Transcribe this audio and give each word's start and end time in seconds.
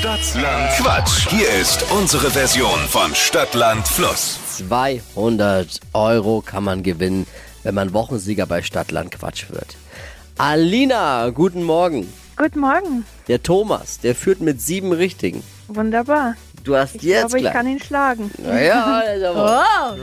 Stadtland 0.00 0.70
Quatsch. 0.78 1.28
Hier 1.28 1.50
ist 1.60 1.84
unsere 1.92 2.30
Version 2.30 2.78
von 2.88 3.14
Stadtland 3.14 3.86
Fluss. 3.86 4.38
200 4.56 5.78
Euro 5.92 6.40
kann 6.40 6.64
man 6.64 6.82
gewinnen, 6.82 7.26
wenn 7.64 7.74
man 7.74 7.92
Wochensieger 7.92 8.46
bei 8.46 8.62
Stadtland 8.62 9.10
Quatsch 9.10 9.50
wird. 9.50 9.76
Alina, 10.38 11.28
guten 11.28 11.64
Morgen. 11.64 12.10
Guten 12.34 12.60
Morgen. 12.60 13.04
Der 13.28 13.42
Thomas, 13.42 14.00
der 14.00 14.14
führt 14.14 14.40
mit 14.40 14.62
sieben 14.62 14.92
Richtigen. 14.92 15.42
Wunderbar. 15.68 16.34
Du 16.64 16.76
hast 16.76 16.96
Ich 16.96 17.02
jetzt 17.02 17.30
glaube, 17.30 17.40
ich 17.46 17.52
kann 17.52 17.66
ihn 17.66 17.80
schlagen. 17.80 18.30
Naja, 18.38 19.02
aber 19.30 19.96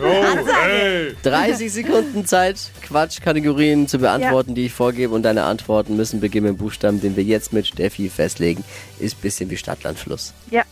Hey. 0.65 1.15
30 1.23 1.71
Sekunden 1.71 2.25
Zeit, 2.25 2.71
Quatschkategorien 2.81 3.87
zu 3.87 3.99
beantworten, 3.99 4.55
die 4.55 4.65
ich 4.65 4.73
vorgebe. 4.73 5.13
Und 5.13 5.23
deine 5.23 5.43
Antworten 5.43 5.95
müssen 5.95 6.19
beginnen 6.19 6.47
mit 6.47 6.57
Buchstaben, 6.57 6.99
den 6.99 7.15
wir 7.15 7.23
jetzt 7.23 7.53
mit 7.53 7.67
Steffi 7.67 8.09
festlegen. 8.09 8.63
Ist 8.99 9.17
ein 9.17 9.21
bisschen 9.21 9.49
wie 9.49 9.57
Stadtlandfluss. 9.57 10.33
Ja, 10.49 10.63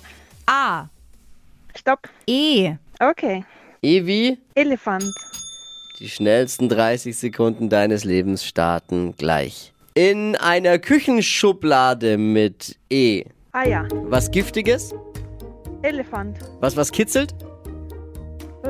A. 0.48 0.86
stopp. 1.78 2.10
E. 2.28 2.74
Okay. 3.00 3.44
Evi, 3.84 4.40
Elefant. 4.56 5.04
die 6.00 6.10
schnellsten 6.10 6.68
30 6.70 7.16
Sekunden 7.16 7.70
deines 7.70 8.04
Lebens 8.04 8.44
starten 8.44 9.14
gleich. 9.18 9.72
In 9.94 10.36
einer 10.36 10.80
Küchenschublade 10.80 12.18
mit 12.18 12.76
E. 12.90 13.26
Eier. 13.52 13.88
Was 14.10 14.32
Giftiges? 14.32 14.94
Elefant. 15.86 16.40
Was 16.62 16.76
was 16.76 16.92
kitzelt? 16.92 17.36
Äh, 18.64 18.70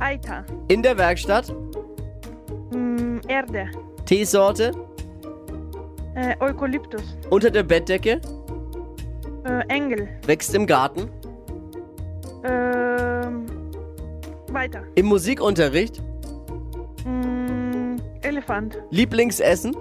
Eiter. 0.00 0.44
In 0.68 0.82
der 0.82 0.96
Werkstatt? 0.96 1.54
Mm, 2.72 3.18
Erde. 3.28 3.66
Teesorte? 4.06 4.72
Äh, 6.14 6.34
Eukalyptus. 6.40 7.02
Unter 7.28 7.50
der 7.50 7.64
Bettdecke? 7.64 8.18
Äh, 9.44 9.60
Engel. 9.68 10.08
Wächst 10.24 10.54
im 10.54 10.66
Garten? 10.66 11.10
Ähm, 12.44 13.44
weiter. 14.50 14.84
Im 14.94 15.06
Musikunterricht? 15.06 16.02
Mm, 17.04 17.96
Elefant. 18.22 18.78
Lieblingsessen? 18.90 19.76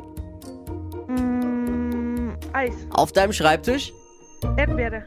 Mm, 1.07 2.31
Eis. 2.51 2.73
Auf 2.89 3.13
deinem 3.13 3.31
Schreibtisch? 3.31 3.93
Erdbeere. 4.57 5.03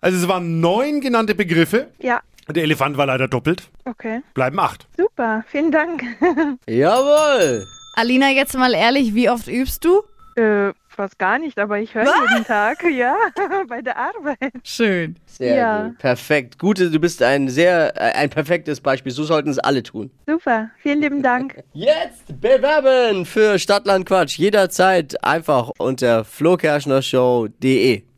Also 0.00 0.16
es 0.18 0.28
waren 0.28 0.60
neun 0.60 1.00
genannte 1.00 1.34
Begriffe. 1.34 1.88
Ja, 2.00 2.20
Der 2.48 2.62
Elefant 2.62 2.96
war 2.96 3.06
leider 3.06 3.28
doppelt. 3.28 3.68
okay. 3.84 4.20
Bleiben 4.34 4.58
acht. 4.58 4.86
Super. 4.96 5.44
Vielen 5.48 5.70
Dank. 5.72 6.02
Jawohl! 6.68 7.66
Alina, 7.94 8.30
jetzt 8.30 8.56
mal 8.56 8.72
ehrlich, 8.74 9.14
wie 9.14 9.28
oft 9.28 9.48
übst 9.48 9.84
du? 9.84 10.02
äh, 10.36 10.72
fast 10.88 11.18
gar 11.18 11.38
nicht, 11.40 11.58
aber 11.58 11.80
ich 11.80 11.94
höre 11.96 12.04
jeden 12.30 12.44
Tag. 12.44 12.84
Ja, 12.90 13.16
bei 13.68 13.82
der 13.82 13.96
Arbeit. 13.96 14.52
Schön. 14.62 15.16
Sehr 15.26 15.56
Ja. 15.56 15.86
gut. 15.88 15.98
Perfekt. 15.98 16.58
Gute, 16.60 16.90
du 16.90 17.00
bist 17.00 17.22
ein 17.24 17.48
sehr, 17.48 17.96
äh, 17.96 18.12
ein 18.14 18.30
perfektes 18.30 18.80
Beispiel. 18.80 19.10
So 19.12 19.24
sollten 19.24 19.48
es 19.50 19.58
alle 19.58 19.82
tun. 19.82 20.10
Super. 20.28 20.70
Vielen 20.80 21.00
lieben 21.00 21.22
Dank. 21.24 21.60
Jetzt 21.72 22.40
bewerben 22.40 23.26
für 23.26 23.58
Stadtland 23.58 24.06
Quatsch. 24.06 24.38
Jederzeit 24.38 25.22
einfach 25.24 25.70
unter 25.78 26.24
flokerschnershow.de. 26.24 28.02